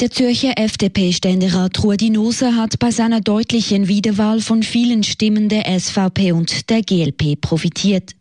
Der 0.00 0.10
Zürcher 0.10 0.54
FDP-Ständerat 0.56 1.84
Rudi 1.84 2.10
Noser 2.10 2.56
hat 2.56 2.78
bei 2.78 2.90
seiner 2.90 3.20
deutlichen 3.20 3.88
Wiederwahl 3.88 4.40
von 4.40 4.62
vielen 4.62 5.04
Stimmen 5.04 5.48
der 5.48 5.66
SVP 5.78 6.32
und 6.32 6.70
der 6.70 6.82
GLP 6.82 7.40
profitiert. 7.40 8.12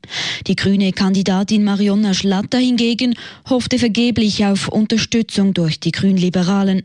Die 0.47 0.55
grüne 0.55 0.91
Kandidatin 0.91 1.63
Marionna 1.63 2.13
Schlatter 2.13 2.59
hingegen 2.59 3.15
hoffte 3.49 3.79
vergeblich 3.79 4.45
auf 4.45 4.67
Unterstützung 4.67 5.53
durch 5.53 5.79
die 5.79 5.91
Grünliberalen. 5.91 6.83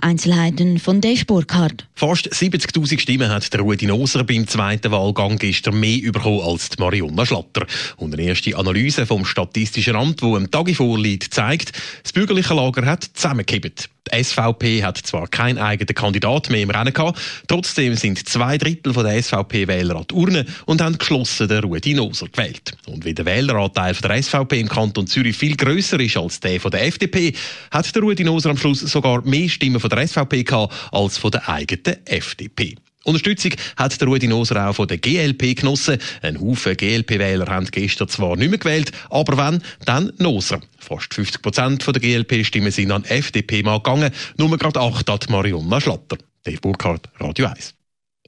Einzelheiten 0.00 0.78
von 0.78 1.00
Dave 1.00 1.24
Burkhardt. 1.24 1.86
Fast 1.94 2.32
70.000 2.32 3.00
Stimmen 3.00 3.30
hat 3.30 3.52
der 3.52 3.60
Rudi 3.60 3.86
Noser 3.86 4.24
beim 4.24 4.46
zweiten 4.46 4.90
Wahlgang 4.92 5.38
gestern 5.38 5.80
mehr 5.80 6.00
bekommen 6.12 6.40
als 6.40 6.70
die 6.70 6.80
Marionna 6.80 7.26
Schlatter. 7.26 7.66
Und 7.96 8.14
eine 8.14 8.22
erste 8.22 8.56
Analyse 8.56 9.06
vom 9.06 9.24
Statistischen 9.24 9.96
Amt, 9.96 10.22
die 10.22 10.26
am 10.26 10.50
Tag 10.50 10.74
vorliegt, 10.74 11.34
zeigt, 11.34 11.72
das 12.02 12.12
bürgerliche 12.12 12.54
Lager 12.54 12.86
hat 12.86 13.04
zusammengekippt. 13.14 13.88
Die 14.12 14.24
SVP 14.24 14.82
hat 14.82 14.98
zwar 14.98 15.28
keinen 15.28 15.58
eigenen 15.58 15.94
Kandidat 15.94 16.50
mehr 16.50 16.62
im 16.62 16.70
Rennen 16.70 16.92
gehabt, 16.92 17.18
trotzdem 17.46 17.94
sind 17.94 18.26
zwei 18.28 18.58
Drittel 18.58 18.92
der 18.92 19.22
SVP-Wähler 19.22 19.96
an 19.96 20.06
die 20.10 20.14
Urne 20.14 20.46
und 20.66 20.80
haben 20.80 20.98
geschlossen 20.98 21.48
den 21.48 21.64
Rudi 21.64 21.94
Noser 21.94 22.28
gewählt. 22.28 22.72
Und 22.86 23.04
wie 23.04 23.14
der 23.14 23.26
Wähleranteil 23.26 23.94
der 23.94 24.22
SVP 24.22 24.60
im 24.60 24.68
Kanton 24.68 25.06
Zürich 25.06 25.36
viel 25.36 25.56
grösser 25.56 26.00
ist 26.00 26.16
als 26.16 26.40
der 26.40 26.60
von 26.60 26.70
der 26.70 26.86
FDP, 26.86 27.34
hat 27.70 27.94
der 27.94 28.02
Rudi 28.02 28.24
Noser 28.24 28.50
am 28.50 28.56
Schluss 28.56 28.80
sogar 28.80 29.22
mehr 29.22 29.48
Stimmen 29.58 29.80
von 29.80 29.90
der 29.90 30.06
SVP 30.06 30.44
gehabt 30.44 30.72
als 30.92 31.18
von 31.18 31.32
der 31.32 31.48
eigenen 31.48 31.96
FDP. 32.06 32.76
Unterstützung 33.04 33.52
hat 33.76 34.00
der 34.00 34.06
Rudi 34.06 34.28
Noser 34.28 34.68
auch 34.68 34.74
von 34.74 34.86
der 34.86 34.98
GLP 34.98 35.56
genossen. 35.56 35.98
Ein 36.22 36.40
Haufen 36.40 36.76
GLP-Wähler 36.76 37.46
haben 37.46 37.66
gestern 37.66 38.08
zwar 38.08 38.36
nicht 38.36 38.50
mehr 38.50 38.58
gewählt, 38.58 38.92
aber 39.10 39.36
wenn, 39.36 39.62
dann 39.84 40.12
Noser. 40.18 40.60
Fast 40.78 41.12
50 41.14 41.42
Prozent 41.42 41.86
der 41.86 42.00
GLP-Stimmen 42.00 42.70
sind 42.70 42.92
an 42.92 43.04
FDP 43.04 43.64
mal 43.64 43.78
gegangen, 43.78 44.12
nur 44.36 44.56
gerade 44.56 44.80
8 44.80 45.10
an 45.10 45.18
Marionna 45.28 45.80
Schlatter. 45.80 46.18
Dave 46.44 46.60
Burkhardt, 46.60 47.08
Radio 47.18 47.46
1. 47.46 47.77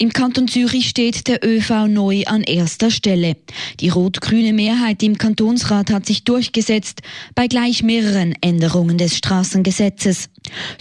Im 0.03 0.15
Kanton 0.15 0.49
Zürich 0.49 0.89
steht 0.89 1.29
der 1.29 1.47
ÖV 1.47 1.87
neu 1.87 2.23
an 2.25 2.43
erster 2.43 2.91
Stelle. 2.91 3.37
Die 3.81 3.91
rot-grüne 3.91 4.55
Mehrheit 4.55 5.03
im 5.03 5.19
Kantonsrat 5.19 5.91
hat 5.91 6.07
sich 6.07 6.25
durchgesetzt 6.25 7.03
bei 7.35 7.49
gleich 7.49 7.83
mehreren 7.83 8.35
Änderungen 8.41 8.97
des 8.97 9.19
Straßengesetzes. 9.19 10.31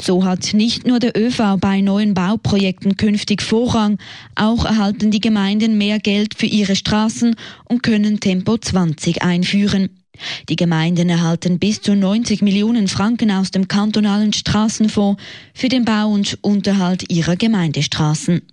So 0.01 0.23
hat 0.23 0.53
nicht 0.53 0.87
nur 0.87 0.99
der 0.99 1.17
ÖV 1.17 1.57
bei 1.59 1.81
neuen 1.81 2.13
Bauprojekten 2.13 2.95
künftig 2.95 3.41
Vorrang, 3.41 3.97
auch 4.35 4.63
erhalten 4.63 5.11
die 5.11 5.19
Gemeinden 5.19 5.77
mehr 5.77 5.99
Geld 5.99 6.35
für 6.35 6.45
ihre 6.45 6.77
Straßen 6.77 7.35
und 7.65 7.83
können 7.83 8.21
Tempo 8.21 8.57
20 8.57 9.21
einführen. 9.21 9.89
Die 10.47 10.55
Gemeinden 10.55 11.09
erhalten 11.09 11.59
bis 11.59 11.81
zu 11.81 11.93
90 11.93 12.41
Millionen 12.41 12.87
Franken 12.87 13.31
aus 13.31 13.51
dem 13.51 13.67
kantonalen 13.67 14.31
Straßenfonds 14.31 15.21
für 15.53 15.67
den 15.67 15.83
Bau 15.83 16.07
und 16.07 16.37
Unterhalt 16.41 17.11
ihrer 17.11 17.35
Gemeindestraßen. 17.35 18.43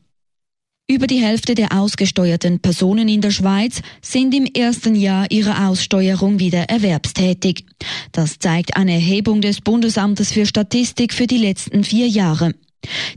Über 0.88 1.08
die 1.08 1.20
Hälfte 1.20 1.56
der 1.56 1.72
ausgesteuerten 1.72 2.60
Personen 2.60 3.08
in 3.08 3.20
der 3.20 3.32
Schweiz 3.32 3.82
sind 4.02 4.32
im 4.32 4.44
ersten 4.44 4.94
Jahr 4.94 5.28
ihrer 5.32 5.68
Aussteuerung 5.68 6.38
wieder 6.38 6.68
erwerbstätig. 6.68 7.64
Das 8.12 8.38
zeigt 8.38 8.76
eine 8.76 8.92
Erhebung 8.92 9.40
des 9.40 9.60
Bundesamtes 9.60 10.30
für 10.30 10.46
Statistik 10.46 11.12
für 11.12 11.26
die 11.26 11.38
letzten 11.38 11.82
vier 11.82 12.06
Jahre. 12.06 12.54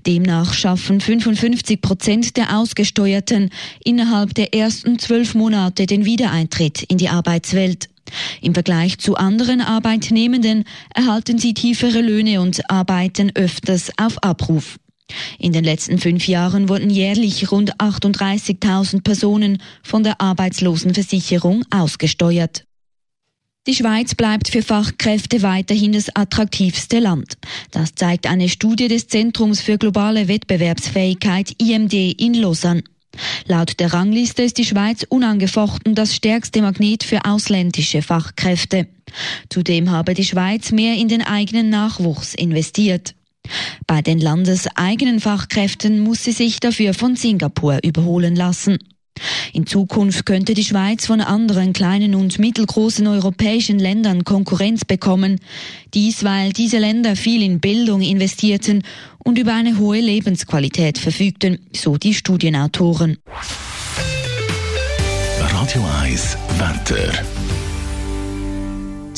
Demnach 0.08 0.54
schaffen 0.54 1.00
55 1.00 1.80
Prozent 1.80 2.38
der 2.38 2.58
Ausgesteuerten 2.58 3.52
innerhalb 3.84 4.34
der 4.34 4.56
ersten 4.56 4.98
zwölf 4.98 5.36
Monate 5.36 5.86
den 5.86 6.06
Wiedereintritt 6.06 6.82
in 6.82 6.98
die 6.98 7.10
Arbeitswelt. 7.10 7.88
Im 8.42 8.56
Vergleich 8.56 8.98
zu 8.98 9.14
anderen 9.14 9.62
Arbeitnehmenden 9.62 10.64
erhalten 10.96 11.38
sie 11.38 11.54
tiefere 11.54 12.02
Löhne 12.02 12.42
und 12.42 12.68
arbeiten 12.68 13.32
öfters 13.36 13.92
auf 13.96 14.18
Abruf. 14.24 14.80
In 15.38 15.54
den 15.54 15.64
letzten 15.64 15.98
fünf 15.98 16.28
Jahren 16.28 16.70
wurden 16.70 16.90
jährlich 16.90 17.52
rund 17.52 17.76
38.000 17.78 19.02
Personen 19.02 19.62
von 19.84 20.04
der 20.04 20.22
Arbeitslosenversicherung 20.22 21.64
ausgesteuert. 21.72 22.66
Die 23.68 23.76
Schweiz 23.76 24.16
bleibt 24.16 24.50
für 24.50 24.64
Fachkräfte 24.64 25.44
weiterhin 25.44 25.92
das 25.92 26.10
attraktivste 26.16 27.00
Land. 27.00 27.38
Das 27.72 27.94
zeigt 27.94 28.26
eine 28.26 28.50
Studie 28.50 28.88
des 28.88 29.08
Zentrums 29.08 29.62
für 29.62 29.78
globale 29.78 30.28
Wettbewerbsfähigkeit 30.28 31.54
IMD 31.62 31.94
in 31.94 32.34
Lausanne. 32.34 32.84
Laut 33.46 33.80
der 33.80 33.94
Rangliste 33.94 34.44
ist 34.44 34.58
die 34.58 34.66
Schweiz 34.66 35.06
unangefochten 35.08 35.94
das 35.94 36.16
stärkste 36.16 36.62
Magnet 36.62 37.04
für 37.04 37.26
ausländische 37.26 38.02
Fachkräfte. 38.02 38.88
Zudem 39.50 39.92
habe 39.92 40.14
die 40.14 40.26
Schweiz 40.26 40.72
mehr 40.72 40.96
in 40.96 41.08
den 41.08 41.22
eigenen 41.22 41.70
Nachwuchs 41.70 42.34
investiert. 42.34 43.14
Bei 43.88 44.02
den 44.02 44.20
landeseigenen 44.20 45.20
Fachkräften 45.20 46.00
muss 46.00 46.24
sie 46.24 46.32
sich 46.32 46.60
dafür 46.60 46.94
von 46.94 47.16
Singapur 47.16 47.80
überholen 47.84 48.36
lassen. 48.36 48.78
In 49.54 49.66
Zukunft 49.66 50.26
könnte 50.26 50.54
die 50.54 50.64
Schweiz 50.64 51.06
von 51.06 51.22
anderen 51.22 51.74
kleinen 51.74 52.16
und 52.16 52.40
mittelgroßen 52.40 53.06
europäischen 53.08 53.80
Ländern 53.80 54.24
Konkurrenz 54.24 54.86
bekommen. 54.86 55.40
Dies, 55.94 56.24
weil 56.24 56.54
diese 56.54 56.78
Länder 56.78 57.16
viel 57.16 57.44
in 57.44 57.60
Bildung 57.60 58.02
investierten 58.02 58.84
und 59.18 59.38
über 59.38 59.54
eine 59.54 59.78
hohe 59.78 60.00
Lebensqualität 60.00 60.98
verfügten, 60.98 61.60
so 61.76 61.98
die 61.98 62.14
Studienautoren. 62.14 63.18
Radio 65.40 65.86
1 66.02 66.38
Wetter. 66.58 67.49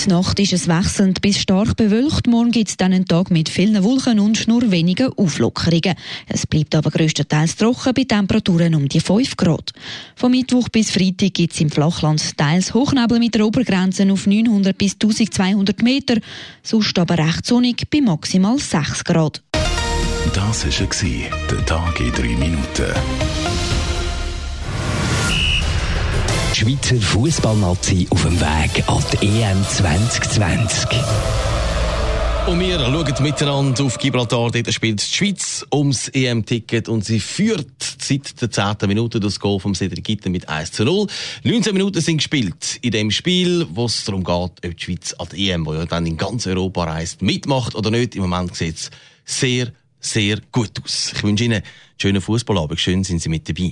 Die 0.03 0.09
Nacht 0.09 0.39
ist 0.39 0.53
es 0.53 0.67
wechselnd 0.67 1.22
bis 1.22 1.39
stark 1.39 1.75
bewölkt. 1.75 2.25
Morgen 2.25 2.50
gibt 2.50 2.69
es 2.69 2.78
dann 2.78 2.91
einen 2.91 3.06
Tag 3.06 3.29
mit 3.29 3.50
vielen 3.50 3.84
Wolken 3.84 4.19
und 4.19 4.47
nur 4.47 4.72
wenigen 4.72 5.13
Auflockerungen. 5.13 5.95
Es 6.28 6.47
bleibt 6.47 6.73
aber 6.73 6.89
größtenteils 6.89 7.56
trocken 7.56 7.94
bei 7.94 8.06
Temperaturen 8.06 8.73
um 8.73 8.90
die 8.90 9.00
5 9.00 9.38
Grad. 9.38 9.72
Von 10.16 10.31
Mittwoch 10.31 10.69
bis 10.69 10.90
Freitag 10.90 11.35
gibt 11.35 11.53
es 11.53 11.61
im 11.61 11.69
Flachland 11.69 12.35
teils 12.35 12.73
Hochnebel 12.73 13.19
mit 13.19 13.35
der 13.35 13.45
Obergrenze 13.45 14.11
auf 14.11 14.25
900 14.25 14.75
bis 14.75 14.94
1200 14.94 15.84
Meter, 15.84 16.16
sonst 16.63 16.97
aber 16.97 17.19
recht 17.19 17.45
sonnig 17.45 17.88
bei 17.91 18.01
maximal 18.01 18.57
6 18.57 19.03
Grad. 19.03 19.44
Das 20.34 20.66
war 20.66 21.29
der 21.51 21.66
Tag 21.66 22.00
in 22.00 22.11
3 22.11 22.22
Minuten. 22.38 23.41
Schweizer 26.61 27.01
Fußballnazi 27.01 28.05
auf 28.11 28.22
dem 28.22 28.39
Weg 28.39 28.88
an 28.88 29.03
die 29.13 29.41
EM 29.41 29.66
2020. 29.67 30.89
Und 32.45 32.59
wir 32.59 32.77
schauen 32.77 33.23
miteinander 33.23 33.83
auf 33.83 33.97
Gibraltar. 33.97 34.51
Dort 34.51 34.72
spielt 34.72 35.01
die 35.01 35.11
Schweiz 35.11 35.66
ums 35.73 36.09
EM-Ticket 36.09 36.88
und 36.88 37.03
sie 37.03 37.19
führt 37.19 37.66
seit 37.99 38.39
der 38.39 38.51
10. 38.51 38.88
Minute 38.88 39.19
das 39.19 39.39
Goal 39.39 39.59
vom 39.59 39.73
Cedric 39.73 40.03
Gitten 40.03 40.31
mit 40.31 40.49
1 40.49 40.73
zu 40.73 40.85
0. 40.85 41.07
19 41.44 41.73
Minuten 41.73 41.99
sind 41.99 42.17
gespielt 42.17 42.78
in 42.83 42.91
dem 42.91 43.09
Spiel, 43.09 43.66
wo 43.72 43.85
es 43.85 44.05
darum 44.05 44.23
geht, 44.23 44.63
ob 44.63 44.78
die 44.78 44.83
Schweiz 44.83 45.13
an 45.13 45.29
die 45.33 45.49
EM, 45.49 45.66
wo 45.66 45.73
ja 45.73 45.88
dann 45.88 46.05
in 46.05 46.16
ganz 46.16 46.45
Europa 46.45 46.83
reist, 46.83 47.23
mitmacht 47.23 47.73
oder 47.73 47.89
nicht. 47.89 48.13
Im 48.13 48.22
Moment 48.22 48.55
sieht 48.55 48.75
es 48.75 48.91
sehr, 49.25 49.72
sehr 49.99 50.38
gut 50.51 50.79
aus. 50.83 51.11
Ich 51.16 51.23
wünsche 51.23 51.43
Ihnen 51.43 51.55
einen 51.55 51.63
schönen 51.99 52.22
Fußballabend. 52.22 52.79
Schön 52.79 53.03
sind 53.03 53.19
Sie 53.19 53.29
mit 53.29 53.49
dabei. 53.49 53.72